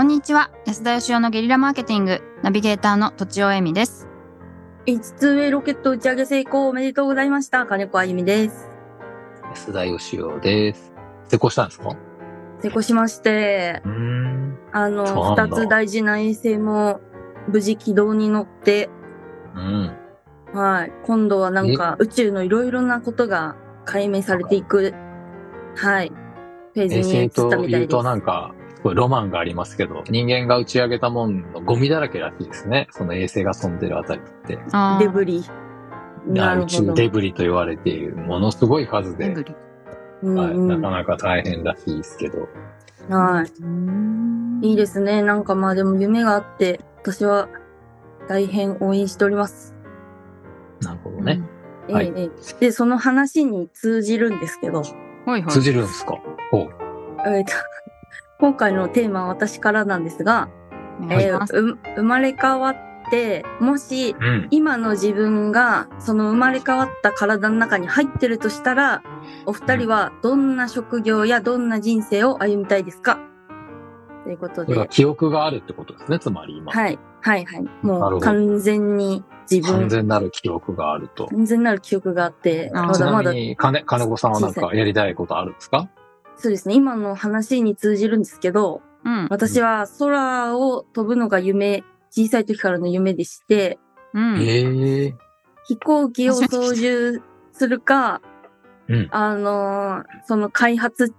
[0.00, 4.08] こんにちは安田義雄のゲリラマーケティングナビゲーターのとちおえみです
[4.86, 7.66] 5つ上ロケット打ち上げ成功おめでとうございました。
[7.66, 8.70] 金子あゆみです。
[9.50, 10.94] 安田義雄です。
[11.28, 11.94] 成功したんですか？
[12.62, 13.82] 成功しまして。
[14.72, 17.02] あの、なんだ2つ大事な衛星も
[17.48, 18.88] 無事軌道に乗って、
[19.54, 19.94] うん。
[20.54, 20.92] はい。
[21.04, 23.54] 今度はなんか宇宙のいろいろなことが
[23.84, 24.94] 解明されていく、
[25.76, 26.08] はい。
[26.72, 27.78] フェーズ衛に移ったみたいうです。
[27.80, 32.88] 言となんか、ロマンがありますけど、人間が打ち上げたもんのゴミだらけらしいですね。
[32.90, 34.58] その衛星が飛んでるあたりって。
[34.72, 35.44] あーデブリ。
[36.28, 39.54] 宇宙デブリと言われているものすごい数で、デブリ
[40.36, 42.48] はい、なかなか大変らしいですけど。
[43.08, 43.44] は
[44.62, 44.66] い。
[44.66, 45.22] いいですね。
[45.22, 47.48] なんかまあでも夢があって、私は
[48.28, 49.74] 大変応援しております。
[50.82, 51.42] なるほどね。
[51.88, 54.86] ええはいええで、その話に通じるんですけど、は
[55.26, 56.18] いはい通じるんですか？
[56.50, 56.70] ほう。
[57.26, 57.52] えーと
[58.40, 60.48] 今回のテーマは私からなんですが、
[61.02, 62.76] お願いしえー生まれ変わっ
[63.10, 64.48] て、もしうん。
[64.50, 69.02] 今の自分がその生まれ変わった体の中に入ってるとしたら、
[69.46, 73.18] お二人はどんな職業やどんな人生を歩みたいですか？
[74.24, 76.72] ということで記憶があるってことですね、つまり今。
[76.72, 77.64] はい、はい、はい。
[77.82, 81.26] もう完全に自分完、全なる記憶があると。
[81.26, 85.88] 完全なる記憶があって、まだまだ、ちなみに、金、金子さんはなんかやりたいことあるんですか？
[86.40, 89.26] そうですね、今の話に通じるんですけど、うん。
[89.30, 93.78] 私は空を飛ぶのが夢、小さい時からの夢でして、
[94.14, 94.40] うん。
[94.40, 95.14] ええ。
[95.64, 98.22] 飛行機を操縦するか、
[98.88, 99.08] うん。
[99.10, 101.12] あのーその開発、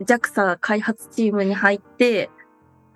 [0.00, 2.30] JAXA 開発チームに入って、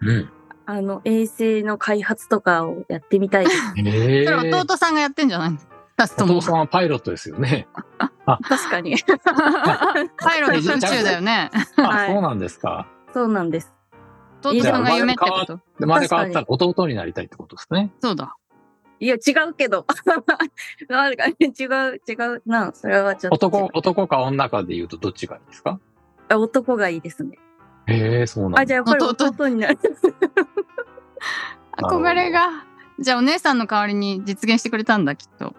[0.01, 0.31] うん。
[0.67, 3.57] あの、衛星の開発とかをやってみたいです。
[3.87, 4.27] ええ。
[4.27, 5.59] それ弟さんがやってんじゃないの
[5.97, 7.69] 二つともお父さんはパイロットですよね。
[8.43, 8.97] 確かに。
[10.19, 12.87] パイロット宇宙だよねあ、はいそうなんですか。
[13.15, 13.73] そうなんです。
[14.45, 15.57] 弟さんが夢ってこと？
[15.57, 17.91] で、生まれ変わったら弟になりたいってことですね。
[18.01, 18.37] そうだ
[19.01, 19.87] いや、違うけど。
[20.89, 22.73] なんか違う、違うな。
[22.75, 25.79] それはちょっと違男う。、男か女かで言うとどっちがいいですか？
[26.29, 27.39] あ男がいいですね。
[27.87, 29.79] ええそうなんだあ、じゃあやっぱり弟弟になる。
[31.79, 32.65] 憧れが
[32.99, 35.55] じゃあお姉さんの代わりに実現してくれたんだきっと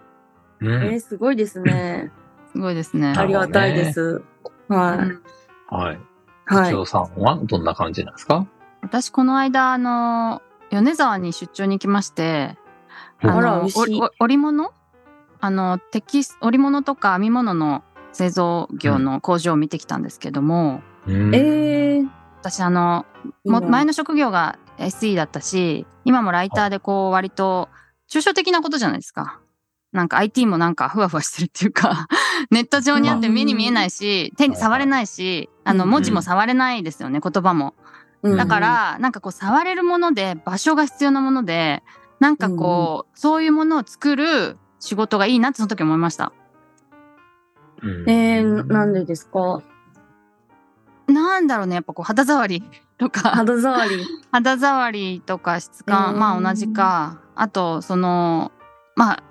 [0.60, 1.00] うえ。
[1.00, 2.12] すごいですね。
[2.52, 3.14] すごいですね。
[3.16, 4.22] ありがたいです。
[4.68, 4.98] うはい。
[4.98, 5.22] ん。
[5.68, 5.98] はい。
[6.46, 6.86] はい。
[6.86, 8.46] さんはどんな感じなんですか？
[8.82, 12.56] 私この間あの米沢に出張に行きまして
[13.20, 13.66] あのら
[14.18, 14.72] 織物？
[15.42, 21.34] あのテキス織物とか編み物の製造業の工場を見てきたんですけども、うん。
[21.34, 22.08] えー、
[22.40, 23.06] 私あの
[23.44, 27.68] も前の職業が SE だったし今もライターでこう割と
[28.10, 29.40] 抽象的なことじゃないですか。
[29.92, 32.06] なんか IT もなんかふわふわしてるっていうか
[32.50, 35.90] ネット上にあって目に見えないし手に触れないしあのうん。
[35.90, 37.74] 文字も触れないですよね言葉も。
[38.22, 38.36] うん。
[38.36, 41.82] だからなんかこう触れるもので場所が必要なもので
[42.18, 46.32] なんかこうそういうものを作る仕事がいいなってその時思いました。
[47.82, 48.10] うん。
[48.10, 49.62] えー、なんでですか？
[51.06, 52.62] なんだろうねやっぱこう肌触り
[52.98, 53.30] とか。
[53.30, 54.06] 肌触り。
[54.32, 57.20] 肌触りとか質感、うんまあ同じか。
[57.36, 58.52] あとその
[58.96, 59.22] まあ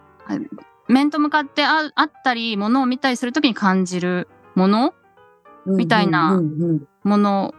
[0.89, 4.93] 面と向かってああったりものを見たりするときに感じるもの？
[5.65, 6.41] みたいな
[7.03, 7.53] もの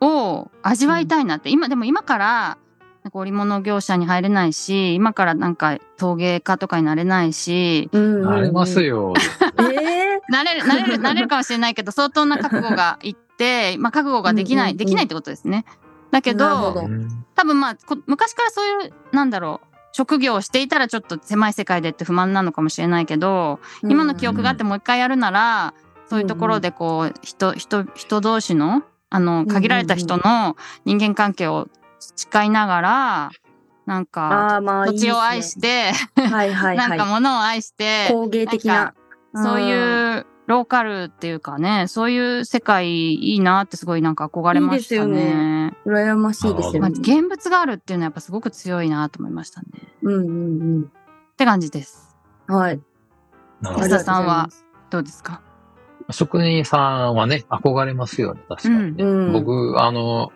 [0.00, 2.58] を味わいたいなって、今でも今から
[3.02, 8.22] なんか織物業者に入れないし今からなんか陶芸家とかになれないしうんうん。
[8.22, 9.14] うんありますよ。
[9.58, 15.64] えなれるなれるなれるかもしれないけど相当な覚悟がいって、まあ、覚悟ができない、できないってことですね。
[16.10, 16.88] だけど
[17.34, 25.74] 多分まあこ昔からそういうなんだろう職業をしていたらちょっと狭い世界でって不満なのかもしれないけど、ー今の記憶があってもう一回やるなら
[26.08, 31.68] そういうところでこう人人人同士のあの限られた人の人間関係を
[31.98, 33.30] 培いながら
[33.86, 37.74] なんか土地を愛いしていですねはいはい なんかは物を愛しい。
[37.74, 38.94] て工芸的な。
[39.34, 45.76] そういうローカルっていうかねそういう世界いいなってすごいなんか憧れましたいいですよね。
[45.84, 45.94] うん。
[45.94, 46.96] 羨ましいですよまあ、ね。
[47.00, 49.68] 現物があるっていうのはやっぱすごく強いなと思いましたね。
[50.02, 50.86] うんうんっ
[51.36, 52.16] て感じです。
[52.48, 52.56] うん。
[52.56, 52.80] はい。
[53.62, 54.48] 安田さんは
[54.90, 55.40] どうですか？
[56.10, 59.04] 職人さんはね、憧れますよね、確かにね。
[59.04, 60.32] うん僕、あの、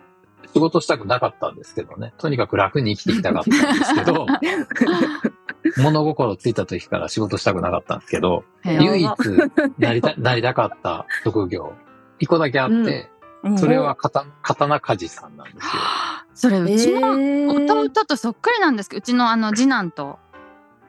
[0.53, 2.13] 仕事したくなかったんですけどね。
[2.17, 4.25] とにかく楽に生きていきたかったんですけど、
[5.77, 9.09] 物心ついた時から仕事したくなかったんですけど、唯一
[9.77, 11.73] なりた、 なりたかった職業、
[12.19, 13.09] 一個だけあって、
[13.57, 15.61] それは刀刀鍛冶さんなんですよ。
[16.33, 17.47] それうちのえ。
[17.47, 20.19] ー弟とそっくりなんですけどうちのあの次男と。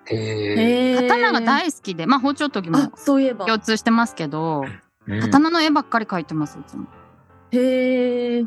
[0.08, 3.44] 刀が大好きで、まあ包丁研ぎもあ、そういえば。
[3.46, 4.64] 共通してますけど、
[5.08, 5.20] うん。
[5.20, 6.86] 刀の絵ばっかり描いてますいつも。
[7.50, 8.44] へえ。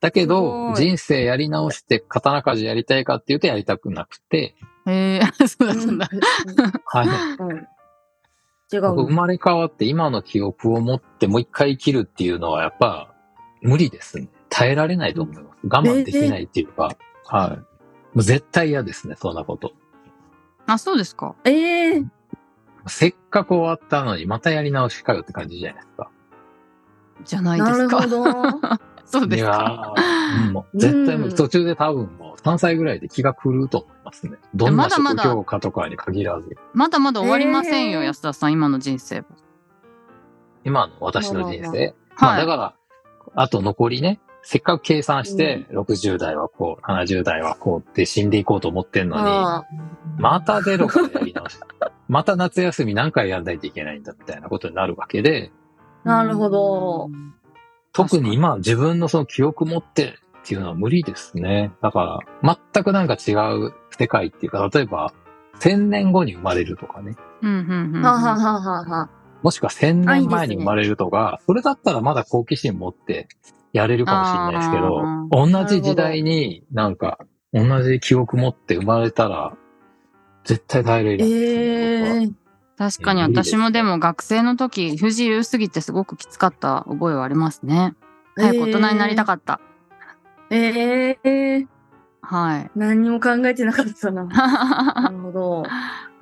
[0.00, 4.54] だけすど、人生やり直して刀鍛冶やりたいかっていうとやりたくなくて、
[4.86, 6.08] へえ、 そうだったんだ。
[6.86, 7.08] はい。
[7.38, 7.66] うん。
[8.72, 9.16] 違う僕生の。
[9.16, 13.12] まれ変わって今の記憶を持ってもう一回生きるっていうのはやっぱ
[13.62, 14.28] 無理ですね。
[14.48, 15.46] 耐えられないと思います。
[15.64, 16.96] 我慢できないっていうか、
[17.26, 17.56] はい。
[17.56, 17.64] も
[18.16, 19.72] う絶対嫌ですね、そんなこと。
[20.66, 21.34] あ、そうですか。
[21.44, 22.04] ええ
[22.86, 26.10] せっかく終わったのにまたやり直しかよって感じじゃないですか。
[27.24, 28.00] じゃないですか。
[28.00, 28.60] なるほど。
[29.04, 29.94] そうですいやか。
[30.52, 34.36] もう絶対もううん途中で多分もう3歳ぐらいで気が狂うと思いますね。
[34.54, 36.56] どんな職まだまだ業かとかに限らず。
[36.74, 39.24] まだまだ終わりませんよ、えー安田さん、今の人生は。
[40.64, 41.94] 今の私の人生。
[42.18, 42.74] まあはいだから、
[43.34, 49.64] あと残りね、せっかく計算して、60代はこう、70代はこうって死んでいこうと思ってんのに、あ
[50.18, 51.58] またゼロからやり直し。
[52.08, 55.52] また夏休み何回やんないといけないんだみたいなことになるわけで、
[56.04, 57.10] あ、なるほど。
[57.92, 61.72] 特に今自分のその記憶持ってっていうのは無理ですね。
[61.82, 65.12] だから、全くなんか違う世界っていうか、例えば、
[65.60, 67.16] 1000年後に生まれるとかね。
[67.42, 68.02] うんうんうん。
[68.02, 69.10] ははははは。
[69.42, 73.28] もしくは1000あいいですね年前に生まれるとか、それだったらまだ好奇心持って
[73.72, 77.18] やれるかもしれないですけどあ、同じ時代になんか、
[77.52, 79.56] 同じ記憶持って生まれたら、
[80.44, 81.24] 絶対耐えれる。
[81.24, 82.30] ええ
[82.80, 87.94] 確かに私もでも学生の時、不自由すぎてすごくきつかった覚えはありますね。
[88.36, 89.60] 早く大人になりたかった。
[90.48, 91.66] ええ
[92.22, 92.70] はい。
[92.74, 94.24] 何にも考えてなかったな。
[94.24, 95.62] なるほど。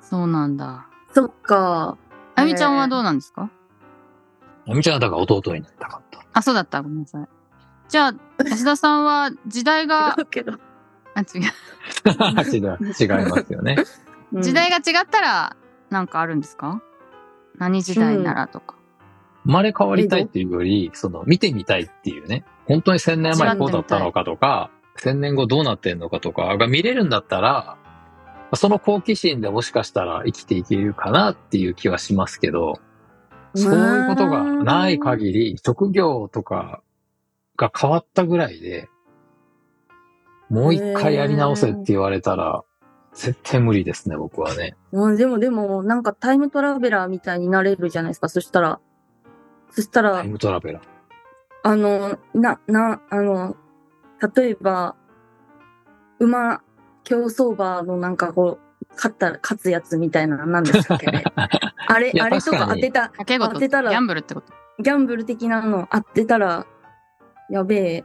[0.00, 0.88] そうなんだ。
[1.14, 1.96] そっか。
[2.34, 3.50] あゆみちゃんはどうなんですか？
[4.66, 6.18] おみちゃんはだから弟になりたかった。
[6.32, 6.82] あ、そうだった。
[6.82, 7.28] ごめんなさい。
[7.88, 8.14] じゃあ、
[8.44, 10.54] 安田さんは時代が、違うけど。
[11.14, 11.42] あ、違う。
[12.52, 13.76] 違う違いますよね。
[14.32, 15.56] うん時代が違ったら、
[15.90, 16.82] なんかあるんですか？
[17.56, 18.76] 何時代ならとか。
[19.44, 22.44] 生まれ変わりたいっていうより、その、見てみたいっていうね。
[22.66, 27.78] 本当に1000年前こうだったのかとか、1000年後どうなってんのかとかが見れるんだったら、
[28.54, 32.78] その好奇心でもしかしたら生きていけるかなっていう気はしますけど、
[33.54, 36.82] そういうことがない限り、職業とか
[37.56, 38.88] が変わったぐらいで、
[40.50, 42.64] もう一回やり直せって言われたら、
[43.14, 44.76] 絶対無理ですね、僕はね。
[44.92, 48.28] うん、でもでも、なんかタイムトラベラーみたいになれるじゃないですか。
[48.28, 48.80] そしたら。
[49.70, 50.82] そしたらタイ、ムトラベラー。
[51.64, 53.56] あの、な、な、あの、
[54.34, 54.96] 例えば、
[56.18, 56.62] 馬、
[57.04, 61.24] 競走馬のなんかこう、勝ったら勝つやつみたいなのなんでしたっけね。
[61.86, 64.52] あれい、やあれとか確かに当てた、掛け事、ギ当てたらャンブルってこと？
[64.80, 66.66] ギャンブル的なの当てたら、
[67.50, 68.04] やべえ。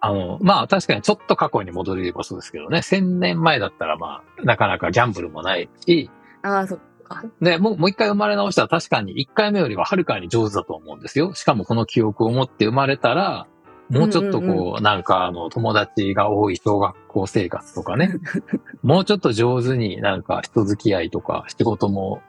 [0.00, 6.10] あの、まあ確かにちょっと過去に戻ればそうですけどね、1000年前だったらまあ、なかなかギャンブルもないし、
[6.42, 7.24] ああ、そっか。
[7.40, 11.34] で、もう、もう一回生まれ直したら確かに一回目よりははるかに上手だと思うんですよ。
[11.34, 13.46] しかもこの記憶を持って生まれたら、
[13.90, 18.14] もうちょっとこう、うんうんなんかあの、友達が多い小学校生活とかね、
[18.82, 22.20] もうちょっと上手になんか人付き合いとか仕事も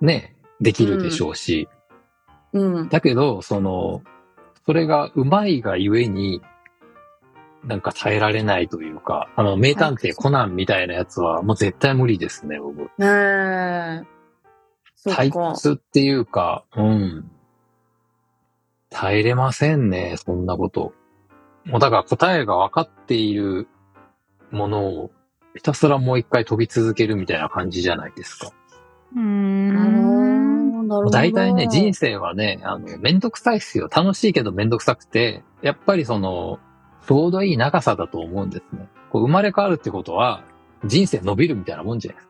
[0.00, 1.68] ね、できるでしょうし、
[2.52, 2.88] うん。
[2.88, 4.02] だけど、その、
[4.64, 6.40] それがうまいがゆえに、
[7.66, 12.78] なんか耐えられないというか、あの、名探偵コナンみたいなやつはもう絶対無理ですね、僕。
[12.98, 14.02] ねえ。
[14.94, 15.52] そっ退か。
[15.54, 17.30] 屈っていうか、うん。
[18.90, 20.94] 耐えれませんね、そんなこと。
[21.64, 23.66] もうだから答えが分かっている
[24.52, 25.10] ものを
[25.56, 28.52] ひたすらもう一回飛び続けるみたいな感じじゃないですか。
[29.16, 30.86] うん。
[30.86, 31.10] なるほど。
[31.10, 33.88] 大体ね、人生はね、あの、めんどくさいっすよ。
[33.90, 36.60] 楽しいけどめんどくさくて、やっぱりその、
[37.06, 38.88] ちょうどいい長さだと思うんですね。
[39.10, 40.42] こう生まれ変わるってことは、
[40.84, 42.28] 人生伸びるみたいなもんじゃないです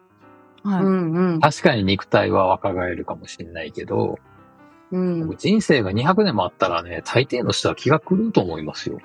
[0.63, 0.71] か。
[0.71, 0.85] はい。
[0.85, 1.41] うんうん。
[1.41, 4.19] 確かに肉体は若返るかもしれないけど、
[4.93, 5.37] うん。
[5.37, 8.99] 人生が200年もあったらね、大抵の人は気が狂うと思いますよ。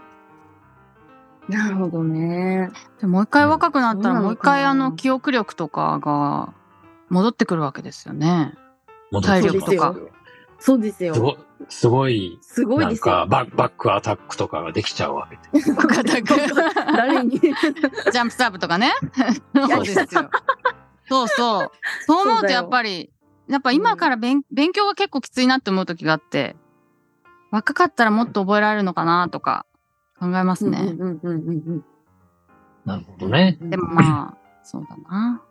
[1.48, 2.70] なるほどね。
[3.00, 6.54] でもう一回若くなったら、もう一回あの、記憶力とかが
[7.10, 8.54] 戻ってくるわけですよね。
[9.12, 10.10] 戻体力とかよ
[10.62, 11.16] そうですよ。
[11.16, 11.38] すご
[11.70, 13.46] すごい、すごいですよなんか。
[13.46, 15.66] ババックアタックとかができちゃうわけで。
[16.86, 17.40] 誰に？
[17.40, 18.94] ジャンプサーブとかね。
[19.58, 20.30] そうですよ。
[21.10, 21.72] そうそう。
[22.06, 23.12] そう思うとやっぱり、
[23.48, 26.56] やっぱ今から勉勉強が結構きついなって思う時があって、
[27.50, 29.66] 若かったらもっと覚えられるのかなとか
[30.20, 30.80] 考えますね。
[30.80, 31.86] うんうんうんうん
[32.86, 33.58] なるほどね。
[33.62, 33.70] うん。
[33.72, 35.42] でもまあ、そうだな。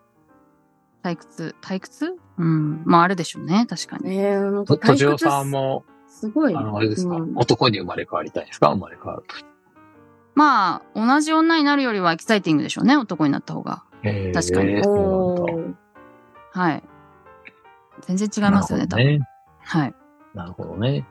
[1.02, 2.16] 退屈、退屈？
[2.38, 2.82] うん。
[2.84, 4.10] まああるでしょうね、確かに。
[4.10, 6.54] ねえ、なんと、かとじおさんも、すごい。
[6.54, 8.70] あの、あれですか、うん男に生まれ変わりたいですか？
[8.70, 9.34] 生まれ変わると。
[10.34, 13.82] まあ、同じ女になるよりはエキサイティングでしょうね、男になった方が。
[14.02, 15.78] へー確かにそうおなんだ。
[16.58, 16.82] ーはい。
[18.02, 19.20] 全然違いますよね、多分。
[19.62, 19.94] はい。
[20.34, 21.06] なるほどね。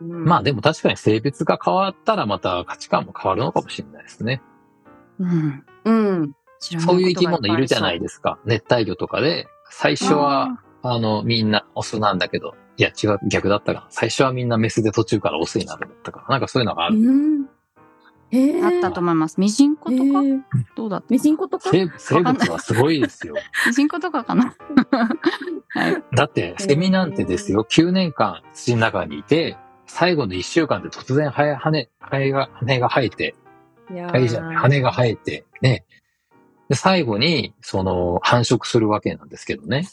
[0.00, 4.42] まあでも確かに性別が変わったらまた価値観も変わるのかもしれないですね。
[5.20, 5.64] うん。
[5.84, 6.32] うん。
[6.62, 8.38] そういう生き物いるじゃないでですか。
[8.44, 13.86] 熱帯魚とかで、最初は、あの、みんなオスなんだけど、いや違う、逆だったかな。
[13.90, 16.26] 最初はみんなメスで途中からオスになるんだったかな。
[16.28, 16.96] なんかそういうのがある。
[16.98, 17.44] うん。
[18.30, 18.62] へえ。
[18.64, 19.38] あったと思います。
[19.38, 20.02] ミジンコとか？
[20.02, 20.40] へー
[20.74, 21.70] どうだったミジンコとか？
[21.70, 23.34] 生生物はすごいですよ。
[23.66, 24.54] ミジンコとかかな
[25.68, 26.02] はい。
[26.14, 33.34] だって、セミなんてですよ、9年間土の中にいて、最後の1週間で突然羽、羽、羽が、羽が生えて、
[33.90, 35.84] いや羽が生えて、ね。
[36.72, 39.86] で、最後に、その、繁殖するわけなんですけどね。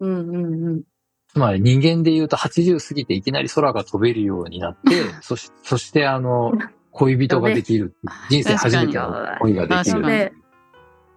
[0.00, 0.82] うんうんうん。
[1.28, 6.52] つまり人間で言うと80過ぎていきなり空が飛べるようになって、 そし、そしてあの、
[6.90, 7.94] 恋人ができる。
[8.30, 10.00] 人生初めての恋ができる。
[10.00, 10.32] やべえ。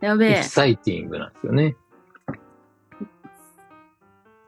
[0.02, 0.50] やべえエキ。
[0.50, 1.76] サイティングなんですよね。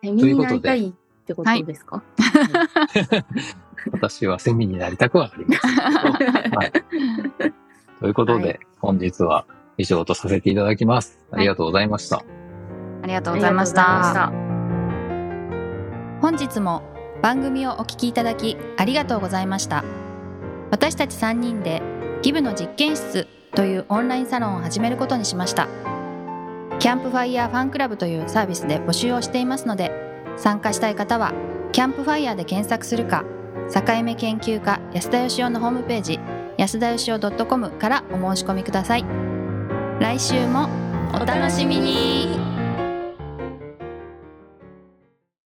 [0.03, 0.93] セミになりたいっ
[1.25, 2.03] てことですか？
[3.91, 6.53] 私はセミになりたくはありませんけど。
[6.57, 6.71] はい。
[8.01, 9.45] ということで、はい本日は
[9.79, 11.17] 以上とさせていただきます。
[11.31, 12.23] ありがとうございました。
[13.01, 14.49] ありがとうございました。
[16.21, 16.83] 本日も
[17.21, 19.83] 番組をお聞きいただきありがとうございました
[20.71, 21.81] 私たち3人で
[22.21, 25.67] ギブの実験室というオンラインサロンを始めることにしました
[26.79, 29.91] キャンプファイヤーファンクラブというサービスで募集をしていますので
[30.37, 31.33] 参加したい方は
[31.71, 33.25] キャンプファイヤーで検索するか
[33.73, 36.19] 境目研究家安田義雄のホームページ
[36.57, 39.28] 安田義雄 .com からお申し込みください
[39.99, 40.69] 来週も
[41.13, 42.48] お楽しみに。